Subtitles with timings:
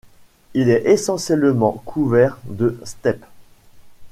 [0.55, 3.23] Il est essentiellement couvert de steppe.